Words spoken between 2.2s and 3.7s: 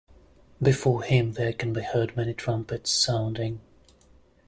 trumpets sounding.